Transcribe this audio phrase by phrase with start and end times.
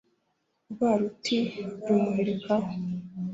[0.71, 1.37] Rwa ruti
[1.85, 2.71] rumuhirika aho